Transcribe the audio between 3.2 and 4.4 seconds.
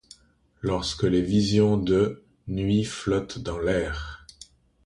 dans l'air"